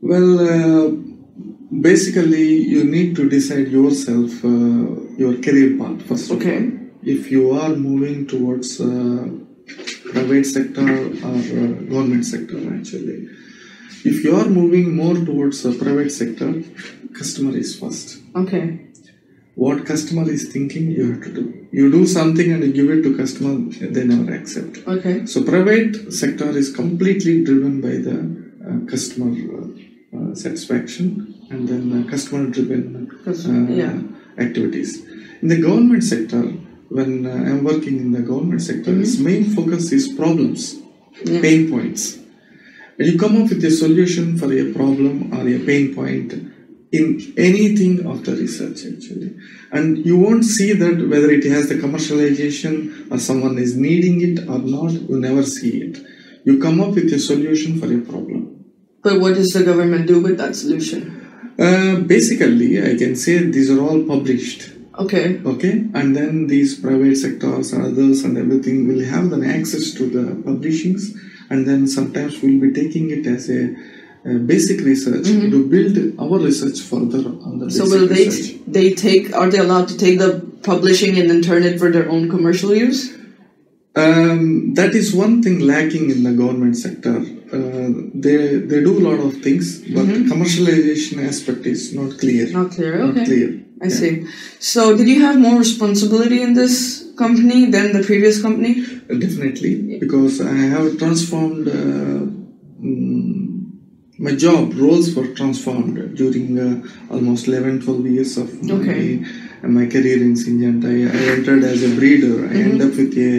[0.00, 0.90] Well, uh,
[1.90, 4.84] basically, you need to decide yourself uh,
[5.22, 6.30] your career path first.
[6.30, 6.58] of Okay.
[6.58, 6.72] all.
[7.02, 9.28] If you are moving towards uh,
[10.12, 10.88] private sector
[11.28, 13.28] or uh, government sector, actually,
[14.04, 16.50] if you are moving more towards uh, private sector,
[17.14, 18.18] customer is first.
[18.34, 18.64] Okay.
[19.64, 21.66] What customer is thinking, you have to do.
[21.72, 23.54] You do something and you give it to customer,
[23.94, 24.78] they never accept.
[24.86, 25.26] Okay.
[25.26, 28.18] So private sector is completely driven by the
[28.68, 29.66] uh, customer uh,
[30.16, 31.08] uh, satisfaction
[31.50, 33.98] and then uh, customer driven uh, yeah.
[34.44, 35.04] activities.
[35.42, 36.42] In the government sector,
[36.98, 40.60] when uh, I'm working in the government sector, its main focus is problems,
[41.24, 41.40] Yeah.
[41.40, 42.02] pain points.
[42.96, 46.28] And you come up with a solution for a problem or a pain point
[46.90, 49.36] in anything of the research actually.
[49.70, 54.48] And you won't see that whether it has the commercialization or someone is needing it
[54.48, 55.98] or not, you never see it.
[56.44, 58.64] You come up with a solution for a problem.
[59.02, 61.54] But what does the government do with that solution?
[61.58, 64.70] Uh, basically, I can say these are all published.
[64.98, 65.40] Okay.
[65.44, 70.08] Okay, and then these private sectors and others and everything will have the access to
[70.08, 71.16] the publishings,
[71.50, 73.76] and then sometimes we'll be taking it as a,
[74.26, 77.78] uh basic research to build our research further on the Mm-hmm.
[77.78, 78.26] So will they
[78.78, 82.08] they take are they allowed to take the publishing and then turn it for their
[82.10, 83.14] own commercial use?
[83.96, 87.16] Um, that is one thing lacking in the government sector.
[87.56, 92.46] Uh, they they do a lot of things, but commercialization aspect is not clear.
[92.46, 92.62] Mm-hmm.
[92.62, 92.98] Not clear.
[92.98, 93.24] Not Okay.
[93.24, 93.48] clear.
[93.80, 94.26] I see.
[94.58, 96.74] So did you have more responsibility in this
[97.16, 98.72] company than the previous company?
[99.10, 102.20] Uh, Definitely, because I have transformed uh,
[102.82, 103.57] mm,
[104.18, 106.82] my job roles were transformed during uh,
[107.14, 109.24] almost 11 12 years of my, Okay.
[109.64, 110.86] uh, my career in Syngenta.
[110.86, 112.46] I, I entered as a breeder.
[112.48, 113.32] I ended up with a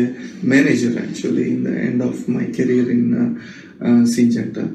[0.53, 4.65] manager actually in the end of my career in uh, uh, Syngenta.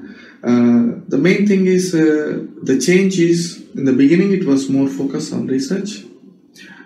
[0.43, 4.89] Uh, the main thing is uh, the change is in the beginning it was more
[4.89, 6.05] focused on research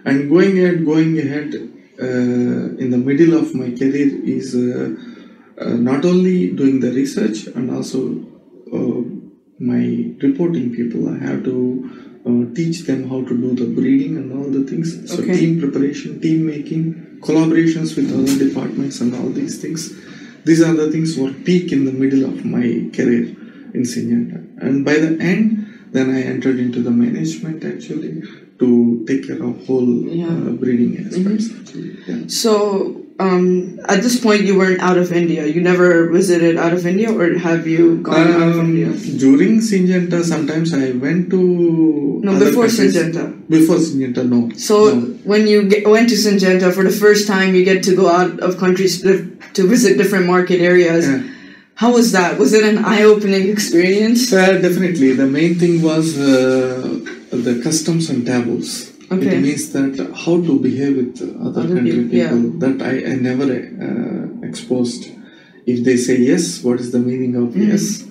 [0.04, 1.54] and going ahead going ahead
[2.00, 4.94] uh, in the middle of my career is uh,
[5.60, 8.00] uh, not only doing the research and also
[9.58, 9.84] my
[10.26, 11.56] reporting people i have to
[12.28, 15.36] uh, teach them how to do the breeding and all the things so Okay.
[15.38, 16.82] team preparation team making
[17.20, 19.80] collaborations with other departments and all these things
[20.44, 23.24] these are the things were peak in the middle of my career
[23.74, 24.38] in Syngenta.
[24.64, 28.22] and by the end then i entered into the management actually
[28.60, 30.26] to take care of whole Yeah.
[30.28, 32.22] uh, breeding aspects actually yeah.
[32.26, 35.46] So um, at this point you weren't out of India.
[35.46, 38.88] You never visited out of India, or have you gone out of Um, India?
[39.18, 41.40] during Syngenta, sometimes I went to
[42.22, 42.94] No, before countries.
[42.94, 43.24] Syngenta.
[43.48, 44.50] Before Syngenta, no.
[44.56, 45.00] So no.
[45.24, 48.38] when you get, went to Syngenta for the first time, you get to go out
[48.40, 51.06] of countries to, to visit different market areas.
[51.08, 51.22] Yeah.
[51.74, 52.38] How was that?
[52.38, 54.32] Was it an eye-opening experience?
[54.32, 56.82] Uh, definitely, the main thing was uh,
[57.30, 58.92] the customs and taboos.
[59.10, 59.36] Okay.
[59.36, 62.58] It means that how to behave with other, Other country people, yeah.
[62.58, 65.08] that I, I never uh, exposed.
[65.66, 68.04] If they say yes, what is the meaning of yes?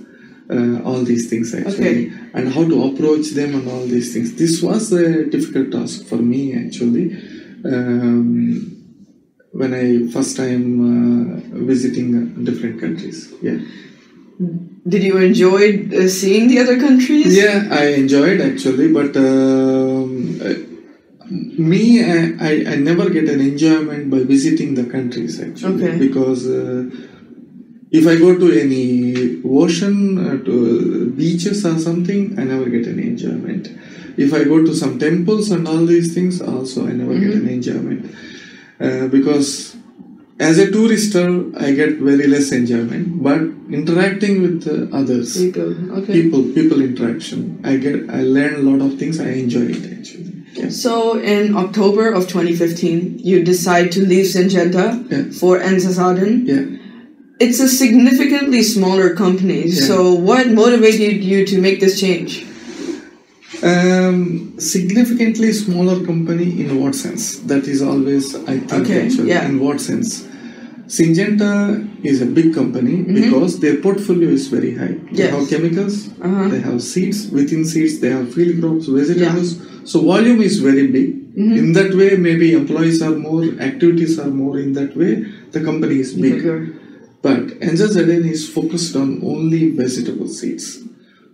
[0.50, 1.76] Uh, all these things actually.
[1.76, 2.12] Okay.
[2.34, 4.36] and how to approach them and all these things.
[4.36, 7.12] This was a difficult task for me actually.
[7.66, 8.74] Um,
[9.52, 13.60] when I first time uh, visiting different countries, yeah.
[14.88, 17.36] Did you enjoy uh, seeing the other countries?
[17.36, 20.40] Yeah, I enjoyed actually, but um,
[21.30, 25.98] me, I, I, never get an enjoyment by visiting the countries actually Okay.
[26.00, 26.90] because uh,
[27.92, 33.04] if I go to any ocean, uh, to beaches or something, I never get any
[33.04, 33.70] enjoyment.
[34.18, 37.48] If I go to some temples and all these things, also I never get an
[37.48, 38.14] enjoyment
[38.80, 39.76] uh, because
[40.40, 43.24] as a tourister, I get very less enjoyment.
[43.24, 43.42] But
[43.74, 45.98] interacting with uh, others, People.
[46.00, 46.14] Okay.
[46.22, 50.37] people people interaction i get i learn a lot of things i enjoy it actually
[50.58, 50.70] yeah.
[50.70, 55.24] So in October of 2015, you decide to leave Syngenta Yeah.
[55.40, 56.34] for Enza Zaden.
[56.54, 56.66] yeah
[57.46, 59.60] It's a significantly smaller company.
[59.68, 59.88] Yeah.
[59.90, 59.98] So
[60.30, 62.32] what motivated you to make this change?
[63.64, 69.48] um, significantly smaller company in what sense that is always i think Okay, actually yeah.
[69.50, 70.10] in what sense
[70.88, 74.88] Syngenta is a big company because their portfolio is very high.
[74.88, 75.16] They Mm-hmm.
[75.16, 75.32] Yes.
[75.40, 76.48] have chemicals, Uh-huh.
[76.50, 79.50] they have seeds, within seeds they have field crops, vegetables.
[79.84, 81.10] So volume is very big.
[81.36, 81.58] Mm-hmm.
[81.60, 84.60] In that way, maybe employees are more, activities are more.
[84.60, 86.34] In that way, the company is big.
[86.36, 86.74] Bigger.
[87.22, 87.90] But Enza
[88.36, 90.80] is focused on only vegetable seeds.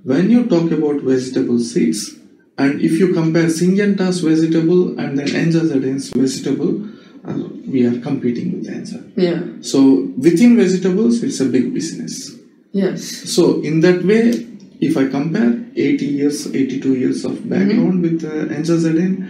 [0.03, 2.15] When you talk about vegetable seeds,
[2.57, 5.63] and if you compare Syngenta's vegetable and then Enza
[6.11, 6.89] vegetable,
[7.23, 8.99] we are competing with Enza.
[9.15, 9.41] Yeah.
[9.61, 12.31] So within vegetables, it's a big business.
[12.71, 13.03] Yes.
[13.33, 14.47] So in that way,
[14.81, 19.29] if I compare 80 years, 82 years of background with uh, Enza Zaden,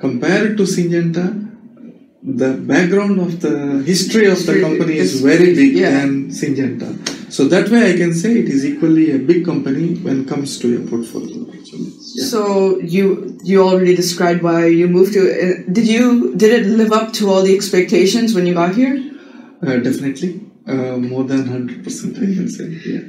[0.00, 1.38] compare it to Syngenta,
[2.22, 5.90] the background of the history of the company is is very big yeah.
[5.90, 7.11] than Syngenta.
[7.32, 10.58] So that way I can say it is equally a big company when it comes
[10.58, 11.90] to a portfolio actually.
[12.14, 12.26] Yeah.
[12.26, 15.22] So you you already described why you moved to.
[15.22, 18.96] Uh, did you did it live up to all the expectations when you got here?
[19.62, 20.32] Uh, definitely.
[20.66, 22.68] Uh, more than 100% I can say.
[22.90, 23.00] Yeah.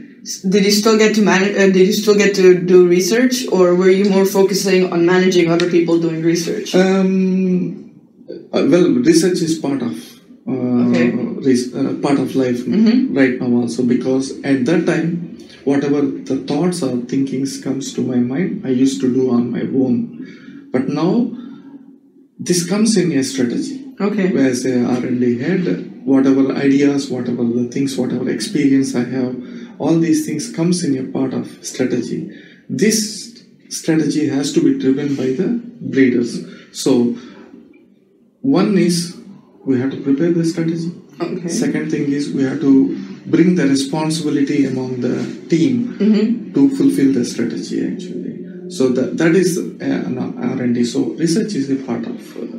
[0.49, 1.55] Did you still get to manage?
[1.57, 5.51] Uh, did you still get to do research, or were you more focusing on managing
[5.51, 6.73] other people doing research?
[6.73, 7.91] Um,
[8.53, 9.93] uh, well, research is part of
[10.45, 11.11] Okay.
[11.73, 16.97] uh, part of life right now also because at that time, whatever the thoughts or
[16.97, 20.69] thinkings comes to my mind, I used to do on my own.
[20.71, 21.31] But now,
[22.37, 23.85] this comes in a strategy.
[24.01, 24.35] okay.
[24.37, 29.41] As a R&D head, whatever ideas, whatever the things, whatever experience I have,
[29.79, 32.29] all these things comes in a part of strategy.
[32.67, 36.45] This strategy has to be driven by the breeders.
[36.71, 37.17] So,
[38.41, 39.15] one is
[39.65, 40.91] we have to prepare the strategy.
[41.19, 41.47] Okay.
[41.47, 42.73] Second thing is we have to
[43.25, 45.15] bring the responsibility among the
[45.49, 48.69] team to fulfill the strategy actually.
[48.69, 49.63] So that that is uh,
[50.09, 50.83] an R&D.
[50.85, 52.57] So research is a part of uh,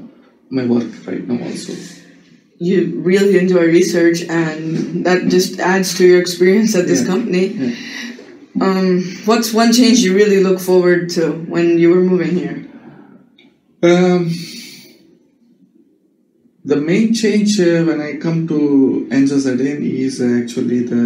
[0.50, 1.72] my work right now also.
[2.58, 7.06] You really enjoy research, and that just adds to your experience at this Yeah.
[7.12, 7.46] company.
[7.48, 7.74] Yeah.
[8.60, 12.58] Um, what's one change you really look forward to when you were moving here?
[13.82, 14.30] Um,
[16.64, 21.04] the main change uh, when I come to Enza Zaden is actually the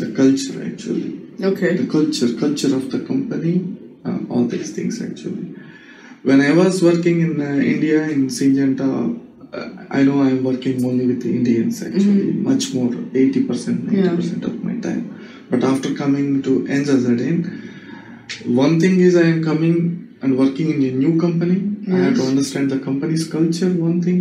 [0.00, 1.20] the culture actually.
[1.42, 1.76] Okay.
[1.76, 3.54] the culture culture of the company
[4.04, 5.54] uh, all these things actually.
[6.22, 8.86] When i was working in uh, india in syngenta
[9.58, 12.32] uh, i know i'm working only with the indians actually.
[12.50, 15.04] Much more 80% 90% of my time.
[15.50, 17.36] But after coming to Enza Zaden,
[18.64, 19.76] one thing is i am coming
[20.22, 24.20] and working in a new company i have to understand the company's culture one thing.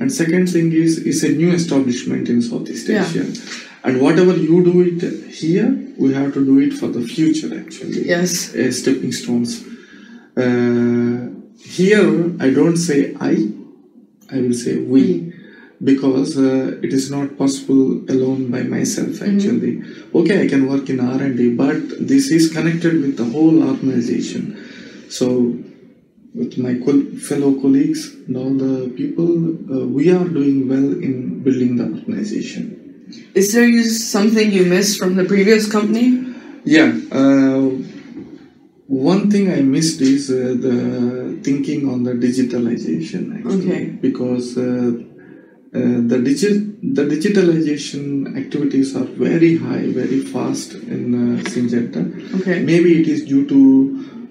[0.00, 3.04] And second thing is it's a new establishment in southeast Yeah.
[3.08, 3.26] asia.
[3.86, 5.00] And whatever you do it
[5.42, 5.68] here
[6.02, 8.00] we have to do it for the future actually.
[8.14, 8.54] Yes.
[8.54, 9.50] uh, stepping stones.
[10.44, 11.28] Uh,
[11.78, 12.08] here
[12.46, 12.98] i don't say
[13.32, 13.34] i.
[14.36, 15.04] I will say we.
[15.90, 17.82] Because uh, it is not possible
[18.14, 19.72] alone by myself actually.
[20.20, 21.78] Okay i can work in r&d but
[22.12, 24.42] this is connected with the whole organization.
[25.18, 25.26] So
[26.34, 26.74] with my
[27.28, 29.30] fellow colleagues and all the people
[29.74, 31.14] uh, we are doing well in
[31.46, 32.64] building the organization
[33.40, 36.06] Is there you, something you missed from the previous company?
[36.64, 36.88] Yeah.
[37.20, 37.60] Uh,
[38.86, 40.76] one thing I missed is uh, the
[41.42, 43.84] thinking on the digitalization actually, Okay.
[44.06, 45.80] because uh, uh,
[46.12, 46.64] the digi-
[46.98, 48.02] the digitalization
[48.42, 52.02] activities are very high, very fast in uh, Syngenta.
[52.40, 52.56] Okay.
[52.62, 53.60] Maybe it is due to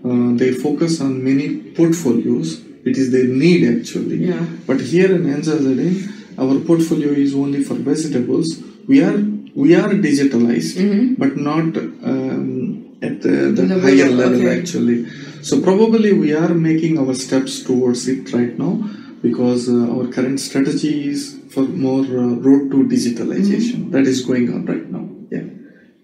[0.05, 2.61] uh, they focus on many portfolios.
[2.85, 4.25] It is their need actually.
[4.25, 4.45] Yeah.
[4.67, 8.61] But here in Enza Zaden, our portfolio is only for vegetables.
[8.87, 9.17] We are
[9.55, 14.59] we are digitalized, but not um, at the, the Level, higher level okay.
[14.59, 15.07] actually.
[15.41, 18.89] So probably we are making our steps towards it right now
[19.21, 23.91] because uh, our current strategy is for more uh, road to digitalization.
[23.91, 25.07] That is going on right now.
[25.31, 25.47] Yeah.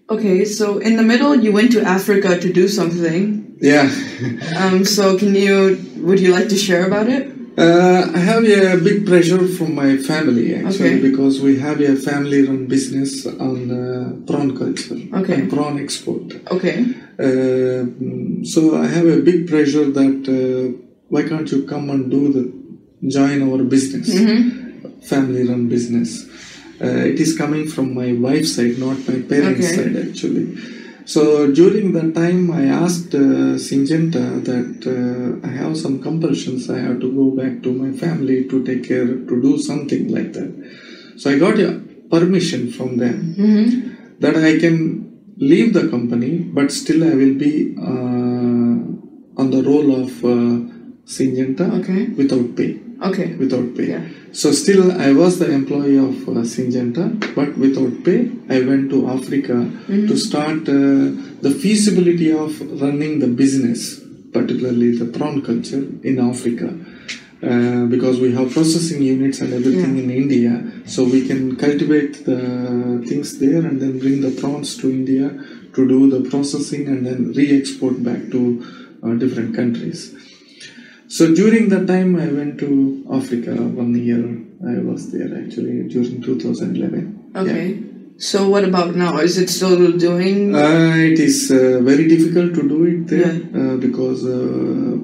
[0.08, 3.39] Okay, so in the middle, you went to Africa to do something.
[3.60, 3.90] Yeah.
[4.56, 7.30] Um, so can you, would you like to share about it?
[7.58, 11.00] Uh, I have a big pressure from my family actually Okay.
[11.10, 15.34] because we have a family-run business on uh, prawn culture Okay.
[15.34, 16.22] and prawn export.
[16.50, 16.86] Okay.
[17.18, 17.84] Uh,
[18.44, 22.44] so I have a big pressure that uh, why can't you come and do the
[23.08, 24.08] join our business,
[25.08, 26.10] family-run business.
[26.80, 29.76] Uh, it is coming from my wife's side, not my parents' Okay.
[29.76, 30.46] side actually.
[31.12, 36.70] So during that time, I asked uh, Syngenta that uh, I have some compulsions.
[36.70, 40.32] I have to go back to my family to take care, to do something like
[40.34, 40.50] that.
[41.16, 41.80] So I got a
[42.14, 43.16] permission from them
[44.20, 44.76] that I can
[45.36, 48.76] leave the company, but still I will be uh,
[49.40, 50.54] on the role of uh,
[51.16, 52.06] Syngenta Okay.
[52.20, 53.34] without pay Okay.
[53.36, 53.88] without pay.
[53.88, 54.04] Yeah.
[54.32, 59.08] So still I was the employee of uh, Syngenta, but without pay, I went to
[59.08, 61.10] Africa to start uh,
[61.40, 64.00] the feasibility of running the business,
[64.32, 66.78] particularly the prawn culture in Africa.
[67.42, 70.02] Uh, because we have processing units and everything Yeah.
[70.02, 70.52] in India,
[70.84, 75.88] so we can cultivate the things there and then bring the prawns to India to
[75.88, 78.62] do the processing and then re-export back to
[79.02, 80.14] uh, different countries.
[81.10, 84.24] So during that time, I went to Africa one year.
[84.74, 87.32] I was there actually during 2011.
[87.34, 87.82] Okay.
[88.16, 89.18] So what about now?
[89.18, 90.54] Is it still doing?
[90.54, 95.00] Uh, it is uh, very difficult to do it there uh, because a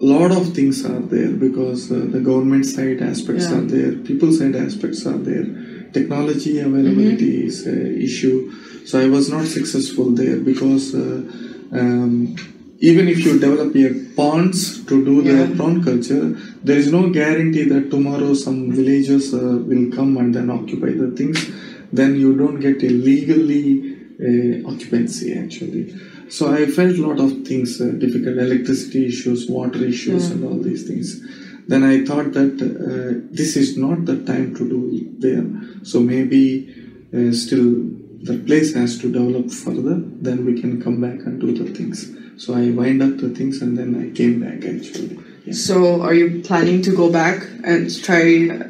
[0.00, 3.58] lot of things are there because uh, the government side aspects Yeah.
[3.58, 5.46] are there, people side aspects are there,
[5.92, 8.50] technology availability is a issue.
[8.86, 11.22] So I was not successful there because uh,
[11.70, 12.34] um,
[12.78, 16.30] even if you develop a ponds to do the prawn culture,
[16.62, 21.10] there is no guarantee that tomorrow some villagers uh, will come and then occupy the
[21.16, 21.50] things.
[21.92, 25.94] Then you don't get a legally uh, occupancy actually.
[26.28, 30.58] So I felt a lot of things uh, difficult, electricity issues, water issues, and all
[30.58, 31.20] these things.
[31.68, 35.46] Then I thought that uh, this is not the time to do it there.
[35.84, 36.68] So maybe
[37.14, 37.74] uh, still
[38.22, 39.96] the place has to develop further.
[39.98, 42.14] Then we can come back and do the things.
[42.36, 45.18] So I wind up the things and then I came back actually.
[45.46, 45.52] Yeah.
[45.52, 48.24] So are you planning to go back and try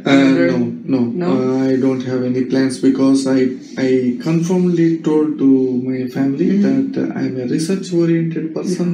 [0.05, 0.59] Uh, no,
[0.95, 1.29] no, No?
[1.33, 3.41] Uh, I don't have any plans because I
[3.87, 3.91] I
[4.29, 5.51] confirmedly told to
[5.91, 6.67] my family Mm-hmm.
[6.69, 8.91] that uh, I'm a research-oriented person.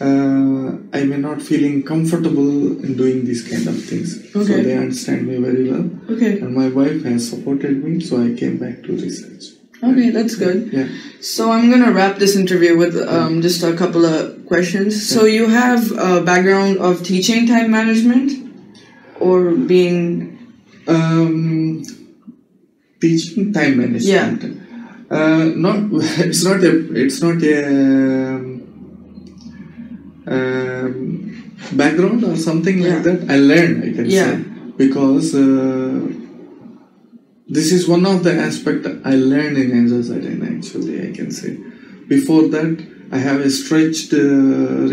[0.00, 0.66] uh,
[0.98, 2.50] I may not feeling comfortable
[2.86, 4.10] in doing these kind of things.
[4.36, 4.46] Okay.
[4.48, 5.86] So they understand me very well.
[6.14, 6.38] Okay.
[6.40, 9.57] And my wife has supported me, so I came back to research.
[9.82, 10.72] Okay, that's good.
[10.72, 10.88] Yeah.
[11.20, 15.08] So I'm gonna wrap this interview with um, just a couple of questions.
[15.08, 18.32] So you have a background of teaching time management,
[19.20, 20.34] or being
[20.88, 21.84] Um,
[23.00, 24.42] teaching time management.
[24.42, 25.16] Yeah.
[25.16, 25.76] Uh, not
[26.26, 26.72] it's not a
[27.04, 28.62] it's not a um,
[30.26, 32.94] um, background or something Yeah.
[32.94, 33.30] like that.
[33.30, 34.30] I learned I can Yeah.
[34.36, 34.44] say
[34.76, 36.00] because uh,
[37.48, 41.56] this is one of the aspect I learned in Enza Zaden actually I can say.
[42.08, 44.18] Before that I have a stretched uh,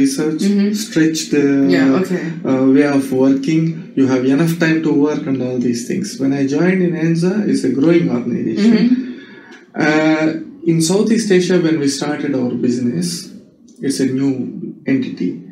[0.02, 0.42] research,
[0.76, 1.70] stretched uh, Mm-hmm.
[1.70, 2.24] Yeah, okay.
[2.50, 3.92] uh, way of working.
[3.96, 6.18] You have enough time to work and all these things.
[6.20, 9.22] When I joined in ENZA, it's a growing organization.
[9.76, 10.34] Uh,
[10.66, 13.32] in Southeast Asia, when we started our business,
[13.82, 15.44] it's a new entity.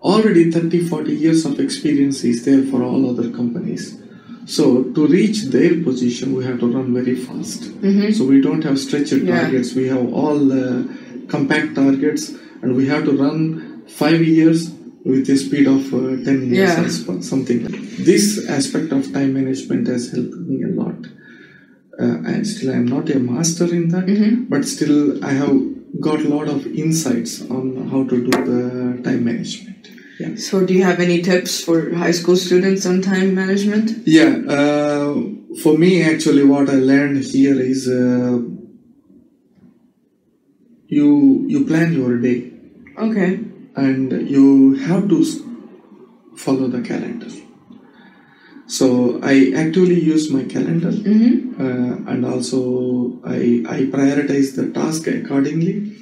[0.00, 4.00] Already 30 40 years of experience is there for all other companies.
[4.46, 7.64] So, to reach their position, we have to run very fast.
[8.16, 9.40] So, we don't have stretched Yeah.
[9.40, 10.84] targets, we have all uh,
[11.34, 12.32] compact targets,
[12.62, 14.70] and we have to run five years
[15.04, 17.12] with a speed of uh, 10 years Yeah.
[17.14, 17.60] or something.
[18.10, 20.98] This aspect of time management has helped me a lot
[21.98, 25.56] uh, and still I'm not a master in that, but still I have
[26.00, 29.75] got a lot of insights on how to do the time management.
[30.18, 33.90] Yeah, So do you have any tips for high school students on time management?
[34.06, 34.36] yeah.
[34.48, 35.14] Uh,
[35.62, 38.38] for me, actually, what I learned here is uh,
[40.88, 42.52] you you plan your day
[42.98, 43.40] Okay.
[43.74, 45.18] and you have to
[46.36, 47.28] follow the calendar.
[48.66, 51.60] So I actually use my calendar Mm-hmm.
[51.60, 55.92] uh, and also I, I prioritize the task accordingly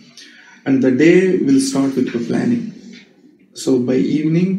[0.65, 2.73] and the day will start with the planning
[3.63, 4.51] so by evening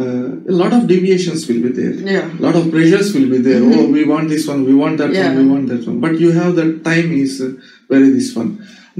[0.00, 2.26] uh, a lot of deviations will be there Yeah.
[2.38, 5.12] a lot of pressures will be there oh we want this one we want that
[5.12, 5.26] Yeah.
[5.28, 7.50] one we want that one but you have the time is uh,
[7.94, 8.50] very this one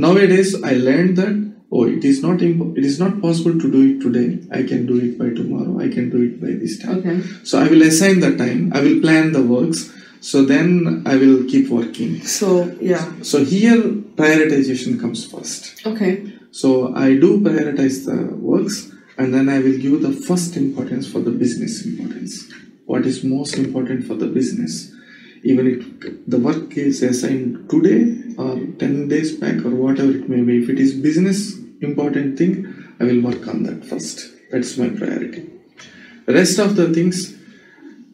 [0.05, 1.35] nowadays i learned that
[1.77, 4.29] oh it is not imp- it is not possible to do it today
[4.59, 7.17] i can do it by tomorrow i can do it by this time Okay.
[7.49, 9.81] so I will assign the time, I will plan the works,
[10.31, 12.13] so then I will keep working.
[12.39, 12.49] So
[12.91, 13.05] yeah.
[13.31, 13.81] So here
[14.21, 15.63] prioritization comes first.
[15.91, 16.13] Okay.
[16.61, 18.19] So I do prioritize the
[18.51, 18.77] works
[19.19, 22.51] and then I will give the first importance for the business importance.
[22.87, 24.93] What is most important for the business?
[25.45, 28.01] Even if the work is assigned today
[28.39, 32.75] or 10 days back or whatever it may be, if it is business important thing,
[33.01, 34.31] I will work on that first.
[34.51, 35.51] That's my priority.
[36.27, 37.35] Rest of the things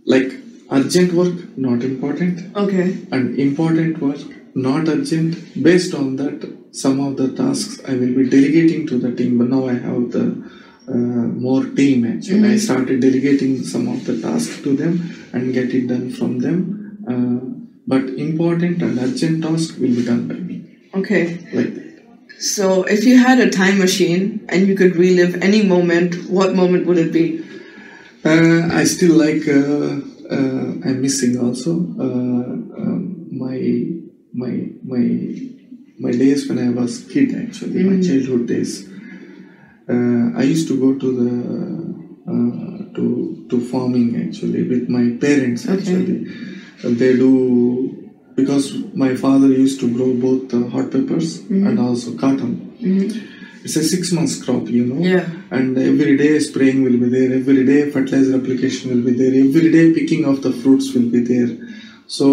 [0.07, 0.32] like
[0.70, 2.99] urgent work, not important Okay.
[3.11, 4.20] and important work
[4.55, 6.38] not urgent based on that
[6.72, 10.11] some of the tasks i will be delegating to the team but now i have
[10.16, 10.24] the
[10.97, 14.95] more team actually i started delegating some of the tasks to them
[15.32, 16.59] and get it done from them
[17.12, 17.39] uh,
[17.86, 20.57] but important and urgent task will be done by me
[20.95, 21.22] Okay.
[21.53, 21.84] like that
[22.39, 26.86] So if you had a time machine and you could relive any moment, what moment
[26.86, 27.24] would it be?
[28.24, 29.47] Uh, I still like.
[29.49, 30.01] Uh,
[30.36, 31.72] uh, I'm missing also
[32.07, 33.59] uh, um, my
[34.43, 34.53] my
[34.93, 35.05] my
[35.99, 37.34] my days when I was kid.
[37.34, 38.72] Actually, my childhood days.
[39.89, 41.30] Uh, I used to go to the
[42.32, 45.66] uh, to to farming actually with my parents.
[45.68, 45.78] Okay.
[45.78, 47.32] Actually, they do
[48.36, 52.53] because my father used to grow both uh, hot peppers and also cotton.
[53.64, 55.26] It's a six months crop, you know Yeah.
[55.51, 59.70] and every day spraying will be there every day fertilizer application will be there every
[59.76, 61.51] day picking of the fruits will be there
[62.07, 62.28] so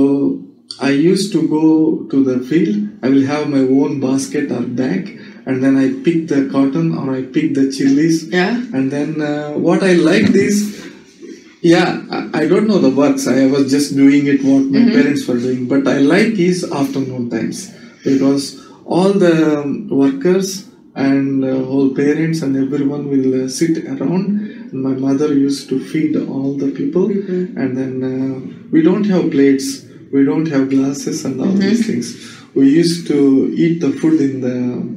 [0.80, 1.66] i used to go
[2.12, 6.28] to the field i will have my own basket or bag and then i pick
[6.28, 8.28] the cotton or i pick the chilies.
[8.28, 8.56] Yeah.
[8.74, 10.86] and then uh, what i liked is
[11.62, 13.28] yeah I, I don't know the works.
[13.28, 15.68] I was just doing it what my parents were doing.
[15.68, 17.72] But i like is afternoon times.
[18.04, 24.26] Because all the um, workers and uh, whole parents and everyone will uh, sit around.
[24.72, 27.10] And my mother used to feed all the people.
[27.62, 29.86] And then uh, we don't have plates.
[30.12, 32.08] We don't have glasses and all these things.
[32.54, 34.95] We used to eat the food in the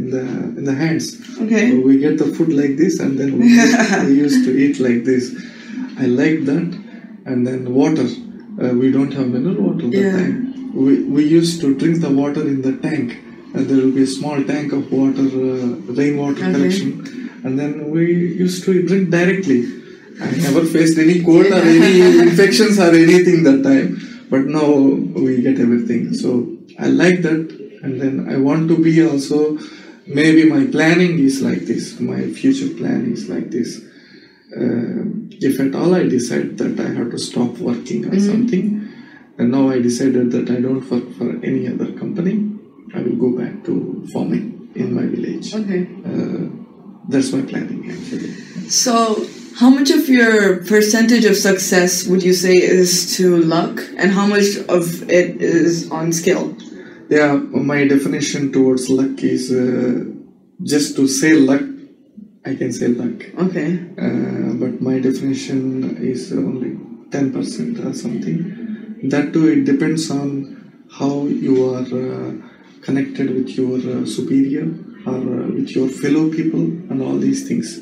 [0.00, 0.20] in the
[0.58, 1.20] in the hands.
[1.42, 1.70] Okay.
[1.70, 4.80] so we get the food like this and then we used, we used to eat
[4.80, 5.34] like this.
[5.98, 6.82] I like that.
[7.26, 8.06] And then water.
[8.62, 10.12] Uh, we don't have mineral water that Yeah.
[10.12, 10.74] time.
[10.74, 13.16] We, we used to drink the water in the tank.
[13.54, 15.66] And there will be a small tank of water uh,
[16.00, 16.52] rainwater Okay.
[16.52, 17.30] collection.
[17.44, 18.04] And then we
[18.44, 19.60] used to drink directly.
[20.20, 24.00] I never faced any cold or any infections or anything that time.
[24.30, 24.70] But now
[25.24, 26.14] we get everything.
[26.14, 27.40] So i like that
[27.82, 29.58] and then i want to be also
[30.06, 33.82] maybe my planning is like this, my future plan is like this.
[34.56, 35.04] Uh,
[35.40, 38.88] if at all I decide that I have to stop working on something,
[39.38, 42.50] and now I decided that I don't work for any other company,
[42.94, 45.54] I will go back to farming in my village.
[45.54, 45.88] Okay.
[46.04, 46.48] Uh,
[47.08, 48.32] that's my planning actually.
[48.68, 54.12] So, how much of your percentage of success would you say is to luck, and
[54.12, 56.56] how much of it is on skill?
[57.08, 60.04] Yeah, my definition towards luck is uh,
[60.62, 61.62] just to say luck,
[62.44, 63.18] I can say luck.
[63.46, 63.78] Okay.
[63.96, 66.70] Uh, but my definition is only
[67.10, 68.98] 10% or something.
[69.04, 72.32] That too, it depends on how you are uh,
[72.82, 74.66] connected with your uh, superior
[75.06, 77.78] or uh, with your fellow people and all these things.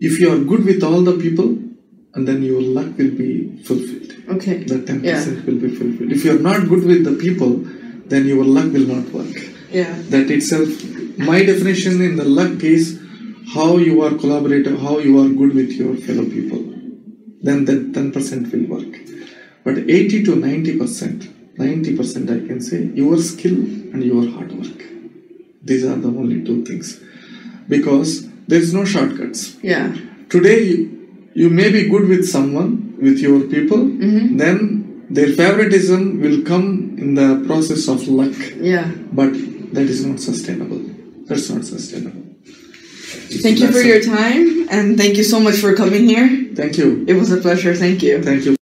[0.00, 1.58] If you are good with all the people,
[2.14, 4.12] and then your luck will be fulfilled.
[4.36, 4.64] Okay.
[4.64, 5.24] That 10% Yeah.
[5.46, 6.10] will be fulfilled.
[6.12, 7.64] If you are not good with the people,
[8.10, 9.36] then your luck will not work.
[9.70, 9.94] Yeah.
[10.12, 10.68] that itself
[11.30, 13.00] my definition in the luck is
[13.54, 16.62] how you are collaborative how you are good with your fellow people.
[17.42, 18.98] Then that 10% will work.
[19.64, 23.58] But 80 to 90% 90% i can say your skill
[23.92, 24.82] and your hard work.
[25.62, 27.00] These are the only two things.
[27.68, 29.56] Because there is no shortcuts.
[29.62, 29.94] Yeah.
[30.30, 30.78] today you,
[31.34, 34.36] you may be good with someone with your people mm-hmm.
[34.36, 36.66] then their favoritism will come
[36.98, 38.36] in the process of luck
[38.72, 38.86] Yeah.
[39.12, 39.32] but
[39.74, 40.80] that is not sustainable
[41.28, 42.24] that's not sustainable
[43.42, 43.86] Thank you for it.
[43.86, 46.28] your time, and thank you so much for coming here.
[46.60, 47.74] thank you It was a pleasure.
[47.74, 48.22] Thank you.
[48.22, 48.59] thank you